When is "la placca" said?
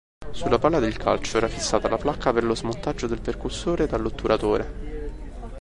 1.87-2.33